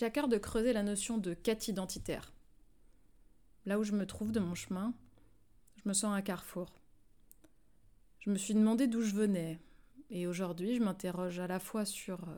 [0.00, 2.32] J'ai à cœur de creuser la notion de quête identitaire.
[3.66, 4.94] Là où je me trouve de mon chemin,
[5.76, 6.80] je me sens à un carrefour.
[8.20, 9.60] Je me suis demandé d'où je venais,
[10.08, 12.34] et aujourd'hui je m'interroge à la fois sur euh,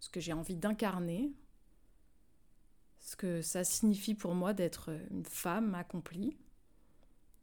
[0.00, 1.34] ce que j'ai envie d'incarner,
[3.00, 6.38] ce que ça signifie pour moi d'être une femme accomplie,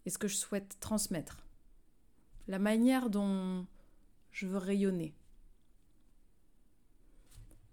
[0.08, 1.46] et ce que je souhaite transmettre.
[2.48, 3.68] La manière dont
[4.32, 5.14] je veux rayonner.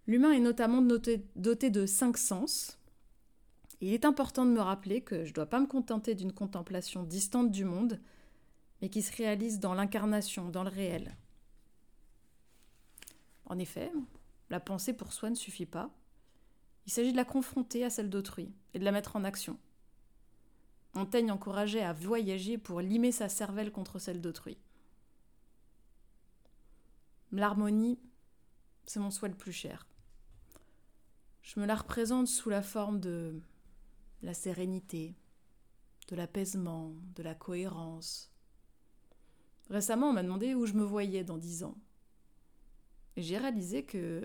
[0.06, 2.78] L'humain est notamment doté, de cinq sens.
[3.80, 7.02] il est important de me rappeler que je ne dois pas me contenter d'une contemplation
[7.02, 8.00] distante du monde,
[8.80, 11.16] mais qui se réalise dans l'incarnation, dans le réel.
[13.46, 13.92] En effet,
[14.48, 15.90] la pensée pour soi ne suffit pas.
[16.86, 19.58] Il s'agit de la confronter à celle d'autrui et de la mettre en action.
[20.94, 24.56] Montaigne encourageait à voyager pour limer sa cervelle contre celle d'autrui.
[27.32, 27.98] L'harmonie,
[28.86, 29.86] c'est mon souhait le plus cher.
[31.46, 33.40] Je me la représente sous la forme de
[34.20, 35.14] la sérénité,
[36.08, 38.32] de l'apaisement, de la cohérence.
[39.70, 41.78] Récemment, on m'a demandé où je me voyais dans dix ans.
[43.14, 44.24] Et j'ai réalisé que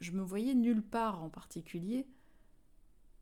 [0.00, 2.08] je me voyais nulle part en particulier,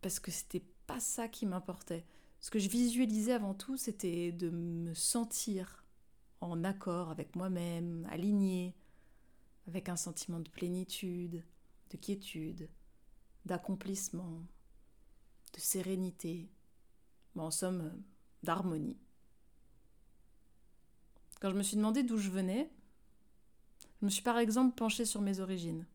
[0.00, 2.06] parce que c'était pas ça qui m'importait.
[2.40, 5.84] Ce que je visualisais avant tout, c'était de me sentir
[6.40, 8.74] en accord avec moi-même, aligné,
[9.66, 11.44] avec un sentiment de plénitude,
[11.90, 12.70] de quiétude,
[13.44, 14.42] d'accomplissement,
[15.54, 16.48] de sérénité,
[17.36, 17.92] en somme,
[18.42, 18.98] d'harmonie.
[21.40, 22.70] Quand je me suis demandé d'où je venais,
[24.00, 25.86] je me suis par exemple penchée sur mes origines.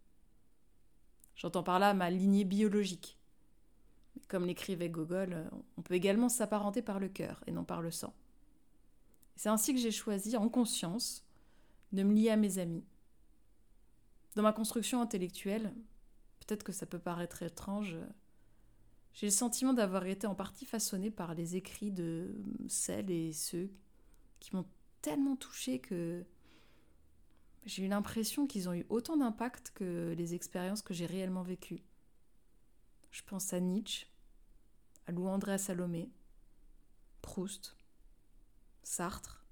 [1.35, 3.19] J'entends par là ma lignée biologique.
[4.27, 8.13] Comme l'écrivait Gogol, on peut également s'apparenter par le cœur et non par le sang.
[9.35, 11.25] C'est ainsi que j'ai choisi, en conscience,
[11.91, 12.85] de me lier à mes amis.
[14.35, 15.73] Dans ma construction intellectuelle,
[16.45, 17.97] peut-être que ça peut paraître étrange,
[19.13, 22.35] j'ai le sentiment d'avoir été en partie façonné par les écrits de
[22.67, 23.69] celles et ceux
[24.39, 24.67] qui m'ont
[25.01, 26.25] tellement touché que
[27.66, 31.84] j'ai eu l'impression qu'ils ont eu autant d'impact que les expériences que j'ai réellement vécues.
[33.11, 34.07] Je pense à Nietzsche,
[35.07, 36.11] à Louis-André Salomé,
[37.22, 37.75] Proust,
[38.84, 39.45] Sartre,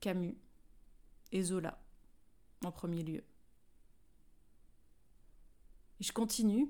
[0.00, 0.36] Camus
[1.30, 1.78] et Zola
[2.64, 3.22] en premier lieu.
[6.02, 6.68] Je continue,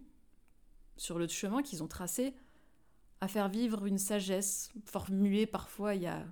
[0.98, 2.34] sur le chemin qu'ils ont tracé,
[3.22, 6.26] à faire vivre une sagesse formulée parfois il y a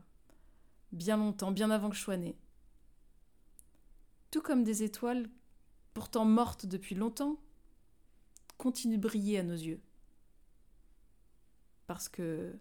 [0.92, 2.36] bien longtemps, bien avant que je sois née.
[4.30, 5.30] Tout comme des étoiles,
[5.94, 7.40] pourtant mortes depuis longtemps,
[8.58, 9.80] continuent de briller à nos yeux.
[11.86, 12.54] Parce que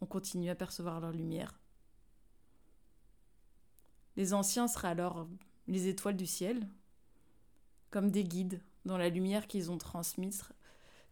[0.00, 1.60] on continue à percevoir leur lumière.
[4.16, 5.28] Les anciens seraient alors
[5.66, 6.66] les étoiles du ciel,
[7.90, 10.42] comme des guides dont la lumière qu'ils ont transmise,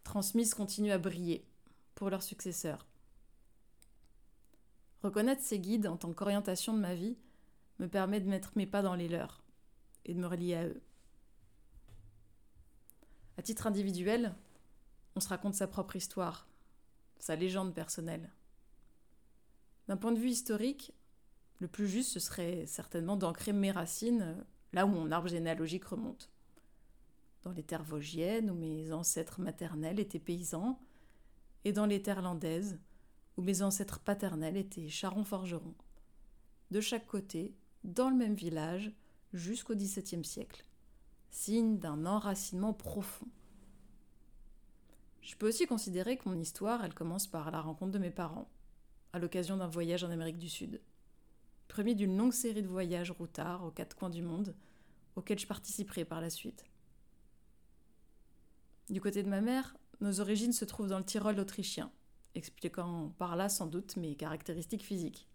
[0.02, 1.46] transmise continue à briller
[1.94, 2.86] pour leurs successeurs.
[5.02, 7.16] Reconnaître ces guides en tant qu'orientation de ma vie
[7.78, 9.44] me permet de mettre mes pas dans les leurs
[10.06, 10.80] et de me relier à eux.
[13.36, 14.34] À titre individuel,
[15.14, 16.48] on se raconte sa propre histoire,
[17.18, 18.32] sa légende personnelle.
[19.86, 20.92] D'un point de vue historique,
[21.58, 26.30] le plus juste, ce serait certainement d'ancrer mes racines là où mon arbre généalogique remonte.
[27.46, 30.80] Dans les terres vosgiennes, où mes ancêtres maternels étaient paysans,
[31.64, 32.80] et dans les terres landaises,
[33.36, 35.76] où mes ancêtres paternels étaient charrons-forgerons.
[36.72, 38.90] De chaque côté, dans le même village,
[39.32, 40.66] jusqu'au XVIIe siècle,
[41.30, 43.28] signe d'un enracinement profond.
[45.20, 48.50] Je peux aussi considérer que mon histoire, elle commence par la rencontre de mes parents,
[49.12, 50.80] à l'occasion d'un voyage en Amérique du Sud.
[51.68, 54.56] Premier d'une longue série de voyages routards aux quatre coins du monde,
[55.14, 56.64] auxquels je participerai par la suite.
[58.88, 61.90] Du côté de ma mère, nos origines se trouvent dans le Tyrol autrichien,
[62.34, 65.28] expliquant par là sans doute mes caractéristiques physiques.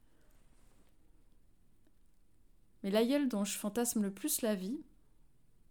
[2.84, 4.80] Mais l'aïeul dont je fantasme le plus la vie,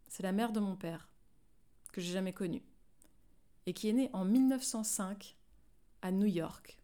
[0.09, 1.09] c'est la mère de mon père,
[1.93, 2.63] que j'ai jamais connue,
[3.67, 5.37] et qui est née en 1905
[6.03, 6.79] à New York,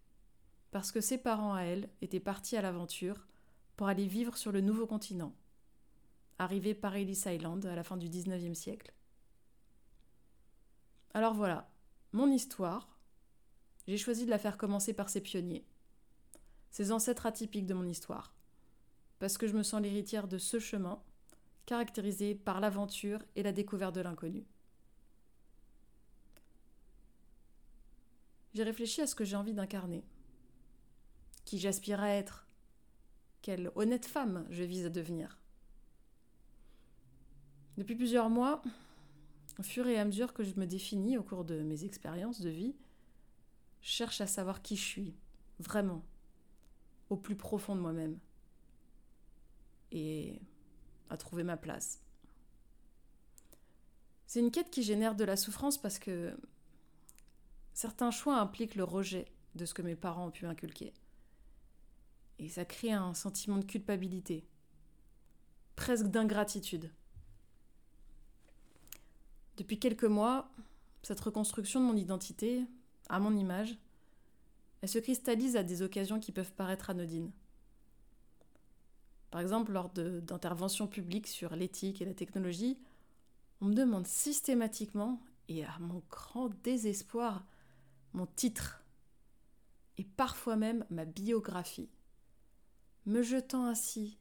[0.70, 3.26] parce que ses parents à elle étaient partis à l'aventure
[3.76, 5.34] pour aller vivre sur le nouveau continent,
[6.38, 8.92] arrivé par Ellis Island à la fin du 19e siècle.
[11.16, 11.66] Alors voilà,
[12.12, 13.00] mon histoire,
[13.86, 15.64] j'ai choisi de la faire commencer par ses pionniers,
[16.70, 18.34] ces ancêtres atypiques de mon histoire.
[19.18, 21.02] Parce que je me sens l'héritière de ce chemin,
[21.64, 24.44] caractérisé par l'aventure et la découverte de l'inconnu.
[28.52, 30.04] J'ai réfléchi à ce que j'ai envie d'incarner,
[31.46, 32.46] qui j'aspire à être,
[33.40, 35.38] quelle honnête femme je vise à devenir.
[37.78, 38.60] Depuis plusieurs mois,
[39.58, 42.50] au fur et à mesure que je me définis au cours de mes expériences de
[42.50, 42.74] vie,
[43.80, 45.14] je cherche à savoir qui je suis,
[45.58, 46.04] vraiment,
[47.08, 48.18] au plus profond de moi-même,
[49.92, 50.40] et
[51.08, 52.02] à trouver ma place.
[54.26, 56.36] C'est une quête qui génère de la souffrance parce que
[57.72, 60.92] certains choix impliquent le rejet de ce que mes parents ont pu inculquer.
[62.38, 64.46] Et ça crée un sentiment de culpabilité,
[65.76, 66.92] presque d'ingratitude.
[69.56, 70.50] Depuis quelques mois,
[71.02, 72.64] cette reconstruction de mon identité,
[73.08, 73.78] à mon image,
[74.82, 77.30] elle se cristallise à des occasions qui peuvent paraître anodines.
[79.30, 82.78] Par exemple, lors d'interventions publiques sur l'éthique et la technologie,
[83.60, 87.44] on me demande systématiquement, et à mon grand désespoir,
[88.12, 88.82] mon titre,
[89.98, 91.88] et parfois même ma biographie,
[93.06, 94.18] me jetant ainsi,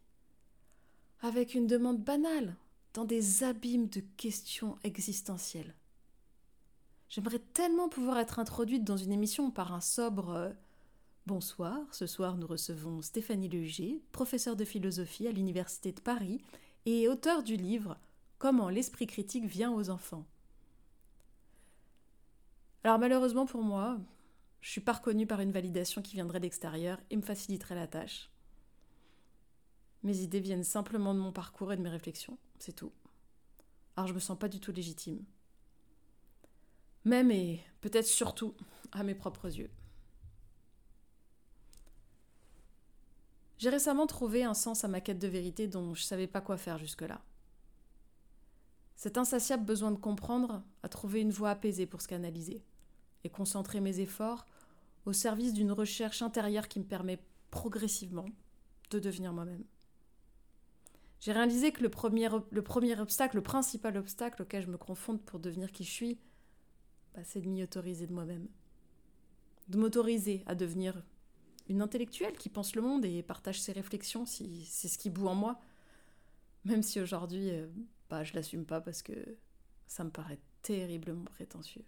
[1.22, 2.56] avec une demande banale,
[2.96, 5.76] dans des abîmes de questions existentielles.
[7.10, 10.54] J'aimerais tellement pouvoir être introduite dans une émission par un sobre euh,
[11.28, 16.40] Bonsoir, ce soir nous recevons Stéphanie Leger, professeure de philosophie à l'Université de Paris
[16.86, 17.98] et auteur du livre
[18.38, 20.26] Comment l'esprit critique vient aux enfants.
[22.84, 23.98] Alors malheureusement pour moi,
[24.62, 28.30] je suis pas reconnue par une validation qui viendrait d'extérieur et me faciliterait la tâche.
[30.04, 32.92] Mes idées viennent simplement de mon parcours et de mes réflexions, c'est tout.
[33.96, 35.24] Alors je me sens pas du tout légitime.
[37.04, 38.56] Même et peut-être surtout
[38.92, 39.69] à mes propres yeux.
[43.57, 46.57] J'ai récemment trouvé un sens à ma quête de vérité dont je savais pas quoi
[46.57, 47.22] faire jusque-là.
[48.96, 52.63] Cet insatiable besoin de comprendre a trouvé une voie apaisée pour se canaliser
[53.24, 54.46] et concentrer mes efforts
[55.06, 57.19] au service d'une recherche intérieure qui me permet
[57.51, 58.25] progressivement
[58.90, 59.63] de devenir moi-même.
[61.25, 65.19] J'ai réalisé que le premier, le premier obstacle, le principal obstacle auquel je me confonde
[65.24, 66.19] pour devenir qui je suis,
[67.16, 68.48] bah, c'est de m'y autoriser de moi-même.
[69.68, 71.04] De m'autoriser à devenir
[71.68, 75.25] une intellectuelle qui pense le monde et partage ses réflexions si c'est ce qui bout
[75.25, 75.60] en moi.
[76.63, 77.66] Même si aujourd'hui, euh,
[78.07, 79.16] bah, je l'assume pas parce que
[79.88, 81.86] ça me paraît terriblement prétentieux.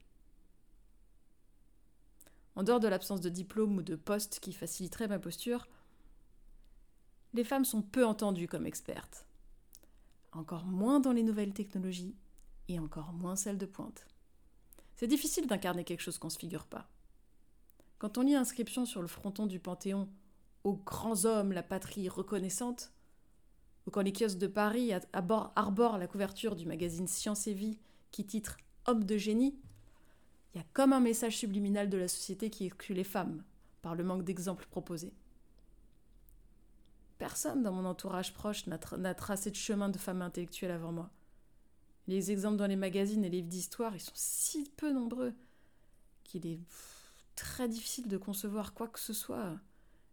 [2.56, 5.68] En dehors de l'absence de diplôme ou de poste qui faciliterait ma posture,
[7.36, 9.27] les femmes sont peu entendues comme expertes.
[10.38, 12.16] Encore moins dans les nouvelles technologies
[12.68, 14.06] et encore moins celles de pointe.
[14.96, 16.88] C'est difficile d'incarner quelque chose qu'on ne se figure pas.
[17.98, 20.08] Quand on lit inscription sur le fronton du Panthéon
[20.64, 22.92] Aux grands hommes, la patrie reconnaissante,
[23.88, 27.80] ou quand les kiosques de Paris arborent la couverture du magazine Science et Vie
[28.12, 29.60] qui titre Homme de génie,
[30.54, 33.44] il y a comme un message subliminal de la société qui exclut les femmes
[33.82, 35.16] par le manque d'exemples proposés.
[37.18, 41.10] Personne dans mon entourage proche n'a tracé de chemin de femme intellectuelle avant moi.
[42.08, 45.34] Les exemples dans les magazines et les livres d'histoire, ils sont si peu nombreux
[46.24, 46.60] qu'il est
[47.36, 49.60] très difficile de concevoir quoi que ce soit,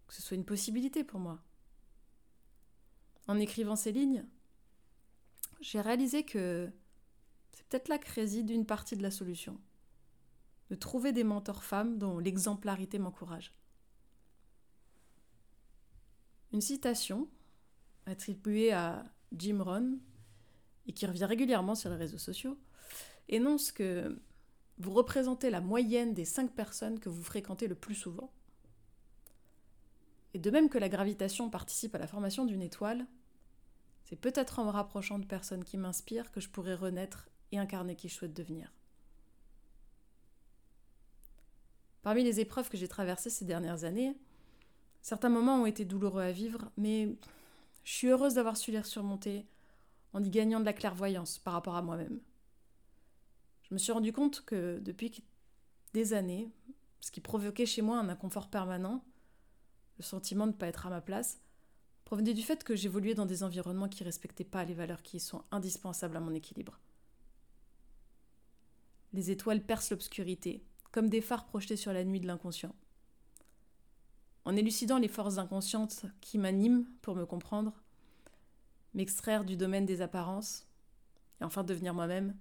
[0.08, 1.40] que ce soit une possibilité pour moi.
[3.26, 4.26] En écrivant ces lignes,
[5.60, 6.70] j'ai réalisé que
[7.52, 9.60] c'est peut-être là que réside une partie de la solution.
[10.70, 13.54] De trouver des mentors femmes dont l'exemplarité m'encourage.
[16.54, 17.28] Une citation
[18.06, 19.98] attribuée à Jim Rohn
[20.86, 22.56] et qui revient régulièrement sur les réseaux sociaux
[23.28, 24.22] énonce que
[24.78, 28.32] vous représentez la moyenne des cinq personnes que vous fréquentez le plus souvent.
[30.32, 33.04] Et de même que la gravitation participe à la formation d'une étoile,
[34.04, 37.96] c'est peut-être en me rapprochant de personnes qui m'inspirent que je pourrai renaître et incarner
[37.96, 38.72] qui je souhaite devenir.
[42.02, 44.16] Parmi les épreuves que j'ai traversées ces dernières années,
[45.04, 47.14] certains moments ont été douloureux à vivre, mais
[47.84, 49.46] je suis heureuse d'avoir su les surmonter
[50.14, 52.20] en y gagnant de la clairvoyance par rapport à moi-même.
[53.64, 55.22] Je me suis rendu compte que depuis
[55.92, 56.50] des années,
[57.00, 59.04] ce qui provoquait chez moi un inconfort permanent,
[59.98, 61.38] le sentiment de ne pas être à ma place,
[62.06, 65.20] provenait du fait que j'évoluais dans des environnements qui ne respectaient pas les valeurs qui
[65.20, 66.80] sont indispensables à mon équilibre.
[69.12, 72.74] Les étoiles percent l'obscurité, comme des phares projetés sur la nuit de l'inconscient.
[74.44, 77.72] En élucidant les forces inconscientes qui m'animent pour me comprendre,
[78.92, 80.66] m'extraire du domaine des apparences,
[81.40, 82.36] et enfin devenir moi-même,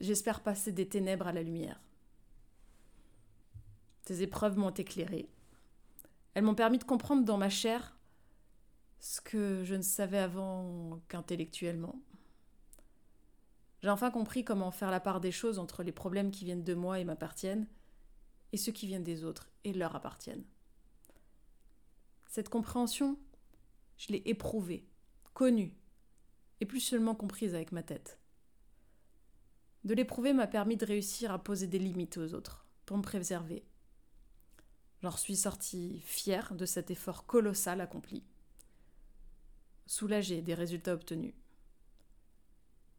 [0.00, 1.80] J'espère passer des ténèbres à la lumière.
[4.02, 5.28] Ces épreuves m'ont éclairé.
[6.34, 7.96] Elles m'ont permis de comprendre dans ma chair
[9.00, 12.00] ce que je ne savais avant qu'intellectuellement.
[13.82, 16.74] J'ai enfin compris comment faire la part des choses entre les problèmes qui viennent de
[16.74, 17.66] moi et m'appartiennent
[18.52, 20.44] et ceux qui viennent des autres et leur appartiennent.
[22.28, 23.18] Cette compréhension,
[23.98, 24.86] je l'ai éprouvée,
[25.34, 25.76] connue,
[26.60, 28.18] et plus seulement comprise avec ma tête.
[29.84, 33.64] De l'éprouver m'a permis de réussir à poser des limites aux autres, pour me préserver.
[35.02, 38.22] J'en suis sortie fière de cet effort colossal accompli,
[39.86, 41.34] soulagée des résultats obtenus,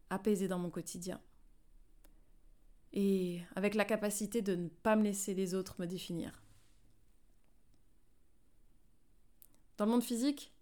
[0.09, 1.21] apaisée dans mon quotidien,
[2.93, 6.43] et avec la capacité de ne pas me laisser les autres me définir.
[9.77, 10.53] Dans le monde physique,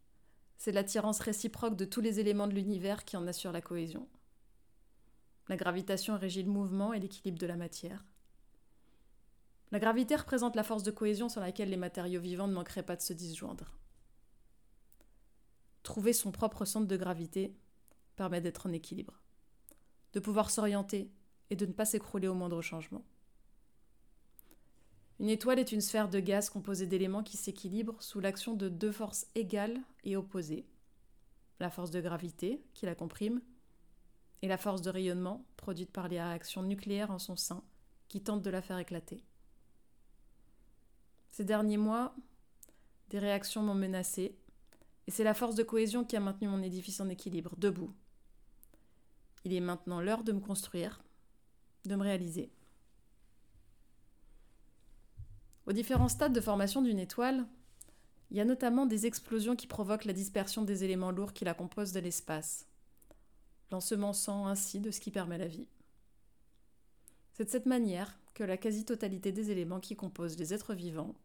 [0.57, 4.07] c'est l'attirance réciproque de tous les éléments de l'univers qui en assure la cohésion.
[5.49, 8.05] La gravitation régit le mouvement et l'équilibre de la matière.
[9.71, 12.95] La gravité représente la force de cohésion sur laquelle les matériaux vivants ne manqueraient pas
[12.95, 13.77] de se disjoindre.
[15.83, 17.57] Trouver son propre centre de gravité
[18.15, 19.21] permet d'être en équilibre,
[20.13, 21.11] de pouvoir s'orienter
[21.51, 23.03] et de ne pas s'écrouler au moindre changement.
[25.19, 28.91] Une étoile est une sphère de gaz composée d'éléments qui s'équilibrent sous l'action de deux
[28.91, 30.65] forces égales et opposées.
[31.59, 33.41] La force de gravité, qui la comprime,
[34.41, 37.63] et la force de rayonnement, produite par les réactions nucléaires en son sein,
[38.07, 39.23] qui tentent de la faire éclater.
[41.29, 42.15] Ces derniers mois,
[43.09, 44.35] des réactions m'ont menacée,
[45.05, 47.93] et c'est la force de cohésion qui a maintenu mon édifice en équilibre, debout.
[49.43, 51.03] Il est maintenant l'heure de me construire,
[51.85, 52.51] de me réaliser.
[55.65, 57.45] Aux différents stades de formation d'une étoile,
[58.29, 61.53] il y a notamment des explosions qui provoquent la dispersion des éléments lourds qui la
[61.53, 62.67] composent de l'espace,
[63.71, 65.67] l'ensemençant ainsi de ce qui permet la vie.
[67.33, 71.15] C'est de cette manière que la quasi-totalité des éléments qui composent les êtres vivants,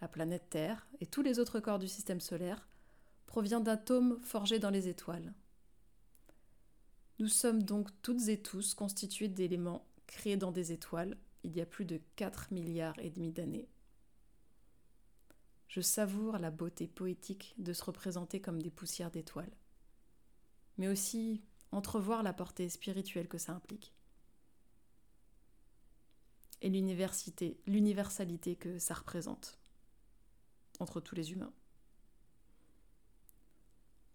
[0.00, 2.68] la planète Terre et tous les autres corps du système solaire
[3.26, 5.32] provient d'atomes forgés dans les étoiles.
[7.18, 11.66] Nous sommes donc toutes et tous constitués d'éléments créés dans des étoiles il y a
[11.66, 13.68] plus de 4 milliards et demi d'années.
[15.68, 19.52] Je savoure la beauté poétique de se représenter comme des poussières d'étoiles,
[20.78, 23.92] mais aussi entrevoir la portée spirituelle que ça implique.
[26.62, 29.58] Et l'université, l'universalité que ça représente
[30.80, 31.52] entre tous les humains.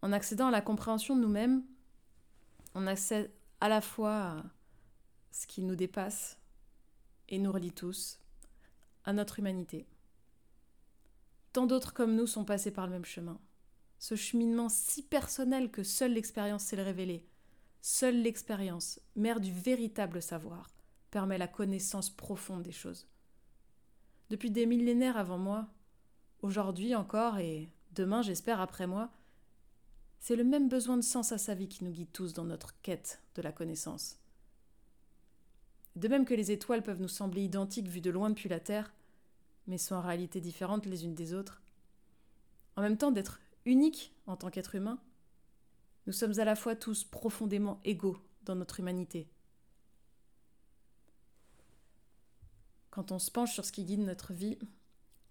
[0.01, 1.63] En accédant à la compréhension de nous-mêmes,
[2.73, 4.43] on accède à la fois à
[5.31, 6.38] ce qui nous dépasse
[7.29, 8.19] et nous relie tous
[9.05, 9.88] à notre humanité.
[11.53, 13.39] Tant d'autres comme nous sont passés par le même chemin.
[13.97, 17.25] Ce cheminement si personnel que seule l'expérience sait le révéler.
[17.81, 20.69] Seule l'expérience, mère du véritable savoir,
[21.11, 23.07] permet la connaissance profonde des choses.
[24.29, 25.67] Depuis des millénaires avant moi,
[26.41, 29.11] aujourd'hui encore et demain j'espère après moi,
[30.29, 32.79] c'est le même besoin de sens à sa vie qui nous guide tous dans notre
[32.81, 34.19] quête de la connaissance.
[35.95, 38.93] De même que les étoiles peuvent nous sembler identiques vues de loin depuis la Terre,
[39.65, 41.63] mais sont en réalité différentes les unes des autres.
[42.75, 45.00] En même temps d'être uniques en tant qu'être humain,
[46.05, 49.31] nous sommes à la fois tous profondément égaux dans notre humanité.
[52.91, 54.59] Quand on se penche sur ce qui guide notre vie,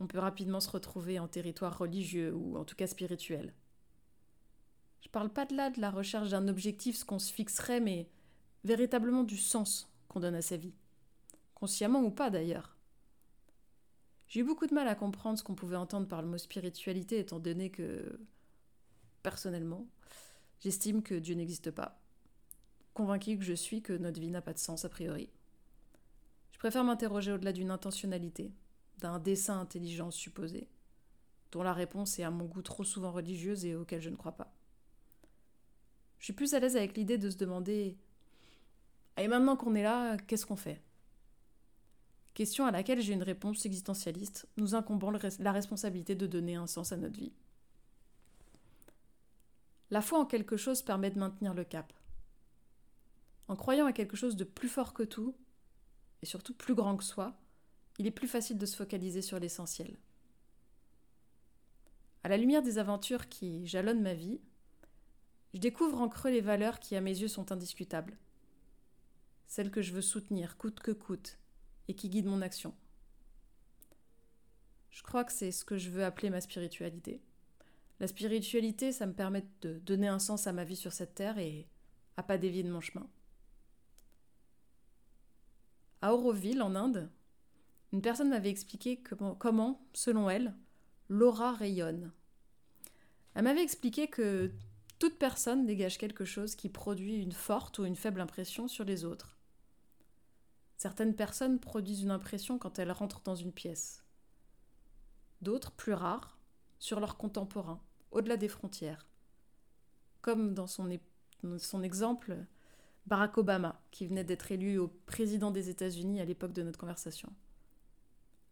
[0.00, 3.54] on peut rapidement se retrouver en territoire religieux ou en tout cas spirituel.
[5.00, 8.08] Je parle pas de là de la recherche d'un objectif, ce qu'on se fixerait, mais
[8.64, 10.74] véritablement du sens qu'on donne à sa vie.
[11.54, 12.76] Consciemment ou pas d'ailleurs.
[14.28, 17.18] J'ai eu beaucoup de mal à comprendre ce qu'on pouvait entendre par le mot spiritualité,
[17.18, 18.20] étant donné que,
[19.22, 19.86] personnellement,
[20.60, 21.98] j'estime que Dieu n'existe pas.
[22.92, 25.30] Convaincu que je suis que notre vie n'a pas de sens a priori.
[26.52, 28.52] Je préfère m'interroger au-delà d'une intentionnalité,
[28.98, 30.68] d'un dessin intelligent supposé,
[31.52, 34.32] dont la réponse est à mon goût trop souvent religieuse et auquel je ne crois
[34.36, 34.57] pas.
[36.18, 37.96] Je suis plus à l'aise avec l'idée de se demander
[39.18, 40.80] et maintenant qu'on est là, qu'est-ce qu'on fait?
[42.34, 46.92] Question à laquelle j'ai une réponse existentialiste, nous incombant la responsabilité de donner un sens
[46.92, 47.32] à notre vie.
[49.90, 51.92] La foi en quelque chose permet de maintenir le cap.
[53.48, 55.34] En croyant à quelque chose de plus fort que tout,
[56.22, 57.36] et surtout plus grand que soi,
[57.98, 59.96] il est plus facile de se focaliser sur l'essentiel.
[62.22, 64.40] À la lumière des aventures qui jalonnent ma vie,
[65.54, 68.16] je découvre en creux les valeurs qui à mes yeux sont indiscutables
[69.48, 71.38] celle que je veux soutenir coûte que coûte,
[71.88, 72.74] et qui guide mon action.
[74.90, 77.22] Je crois que c'est ce que je veux appeler ma spiritualité.
[77.98, 81.38] La spiritualité, ça me permet de donner un sens à ma vie sur cette terre
[81.38, 81.66] et
[82.16, 83.08] à pas dévier de mon chemin.
[86.02, 87.10] À Auroville, en Inde,
[87.92, 89.02] une personne m'avait expliqué
[89.38, 90.54] comment, selon elle,
[91.08, 92.12] l'aura rayonne.
[93.34, 94.52] Elle m'avait expliqué que
[94.98, 99.04] toute personne dégage quelque chose qui produit une forte ou une faible impression sur les
[99.04, 99.36] autres.
[100.76, 104.04] Certaines personnes produisent une impression quand elles rentrent dans une pièce.
[105.40, 106.38] D'autres, plus rares,
[106.78, 109.06] sur leurs contemporains, au-delà des frontières.
[110.20, 110.90] Comme dans son,
[111.82, 112.36] exemple
[113.06, 117.32] Barack Obama, qui venait d'être élu au président des États-Unis à l'époque de notre conversation.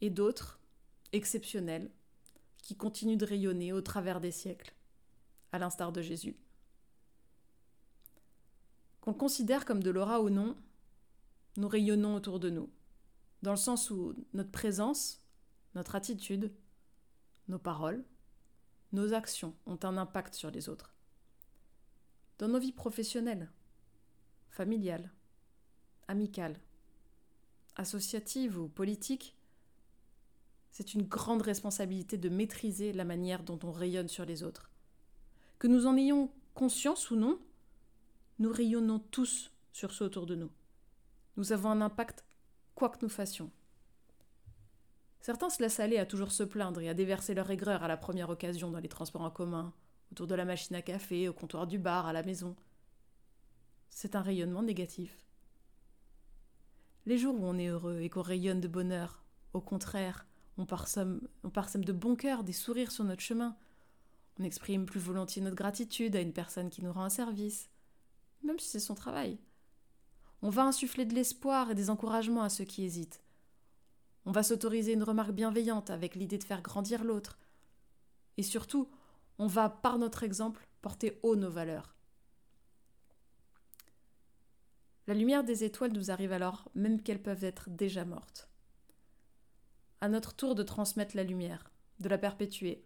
[0.00, 0.60] Et d'autres,
[1.12, 1.90] exceptionnels,
[2.62, 4.75] qui continuent de rayonner au travers des siècles,
[5.52, 6.36] à l'instar de Jésus.
[9.00, 10.56] Qu'on le considère comme de l'aura ou non,
[11.56, 12.70] nous rayonnons autour de nous,
[13.42, 15.22] dans le sens où notre présence,
[15.74, 16.52] notre attitude,
[17.48, 18.04] nos paroles,
[18.92, 20.94] nos actions ont un impact sur les autres.
[22.38, 23.50] Dans nos vies professionnelles,
[24.50, 25.10] familiales,
[26.08, 26.60] amicales,
[27.76, 29.36] associatives ou politiques,
[30.70, 34.70] c'est une grande responsabilité de maîtriser la manière dont on rayonne sur les autres.
[35.58, 37.38] Que nous en ayons conscience ou non,
[38.38, 40.50] nous rayonnons tous sur ceux autour de nous.
[41.36, 42.24] Nous avons un impact
[42.74, 43.50] quoi que nous fassions.
[45.20, 47.96] Certains se laissent aller à toujours se plaindre et à déverser leur aigreur à la
[47.96, 49.72] première occasion dans les transports en commun,
[50.12, 52.54] autour de la machine à café, au comptoir du bar, à la maison.
[53.90, 55.26] C'est un rayonnement négatif.
[57.06, 60.26] Les jours où on est heureux et qu'on rayonne de bonheur, au contraire,
[60.58, 63.56] on parsème, de bon cœur des sourires sur notre chemin.
[64.38, 67.70] On exprime plus volontiers notre gratitude à une personne qui nous rend un service,
[68.42, 69.38] même si c'est son travail.
[70.42, 73.22] On va insuffler de l'espoir et des encouragements à ceux qui hésitent.
[74.26, 77.38] On va s'autoriser une remarque bienveillante avec l'idée de faire grandir l'autre.
[78.36, 78.90] Et surtout,
[79.38, 81.94] on va, par notre exemple, porter haut nos valeurs.
[85.06, 88.48] La lumière des étoiles nous arrive alors, même qu'elles peuvent être déjà mortes.
[90.00, 92.85] À notre tour de transmettre la lumière, de la perpétuer.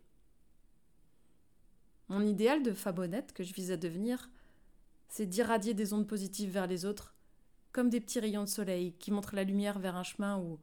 [2.11, 4.31] Mon idéal de fabonnette que je vise à devenir,
[5.09, 7.15] c'est d'irradier des ondes positives vers les autres,
[7.71, 10.59] comme des petits rayons de soleil qui montrent la lumière vers un chemin où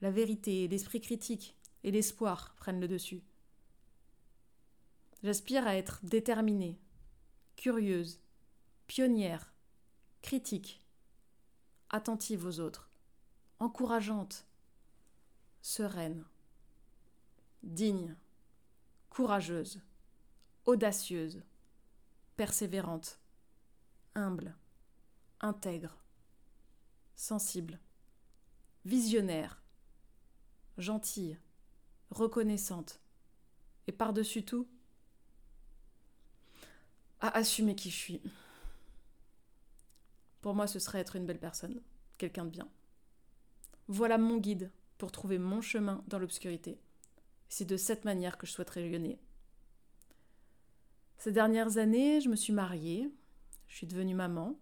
[0.00, 3.22] la vérité, l'esprit critique et l'espoir prennent le dessus.
[5.22, 6.78] J'aspire à être déterminée,
[7.56, 8.18] curieuse,
[8.86, 9.52] pionnière,
[10.22, 10.82] critique,
[11.90, 12.88] attentive aux autres,
[13.58, 14.46] encourageante,
[15.60, 16.24] sereine,
[17.62, 18.16] digne,
[19.10, 19.82] courageuse,
[20.66, 21.42] audacieuse,
[22.36, 23.20] persévérante,
[24.14, 24.54] humble,
[25.40, 25.96] intègre,
[27.14, 27.78] sensible,
[28.84, 29.62] visionnaire,
[30.78, 31.38] gentille,
[32.10, 33.00] reconnaissante,
[33.86, 34.68] et par-dessus tout,
[37.20, 38.20] à assumer qui je suis.
[40.40, 41.80] Pour moi, ce serait être une belle personne,
[42.18, 42.68] quelqu'un de bien.
[43.88, 46.78] Voilà mon guide pour trouver mon chemin dans l'obscurité.
[47.48, 49.18] C'est de cette manière que je souhaiterais rayonner.
[51.18, 53.10] Ces dernières années, je me suis mariée,
[53.68, 54.58] je suis devenue maman,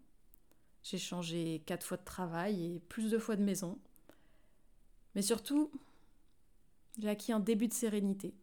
[0.82, 3.78] j'ai changé quatre fois de travail et plus de fois de maison.
[5.14, 5.70] Mais surtout,
[6.98, 8.34] j'ai acquis un début de sérénité,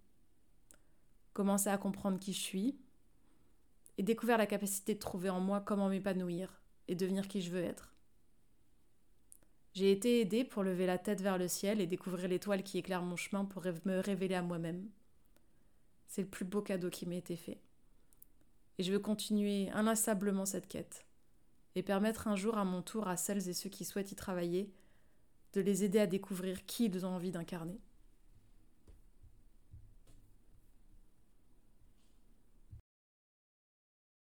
[1.33, 2.77] commencé à comprendre qui je suis
[3.97, 7.63] et découvert la capacité de trouver en moi comment m'épanouir et devenir qui je veux
[7.63, 7.93] être.
[9.73, 13.01] J'ai été aidée pour lever la tête vers le ciel et découvrir l'étoile qui éclaire
[13.01, 14.89] mon chemin pour me révéler à moi-même.
[16.07, 17.61] C'est le plus beau cadeau qui m'ait été fait.
[18.81, 21.05] Et je veux continuer inlassablement cette quête
[21.75, 24.73] et permettre un jour à mon tour à celles et ceux qui souhaitent y travailler
[25.53, 27.79] de les aider à découvrir qui ils ont envie d'incarner.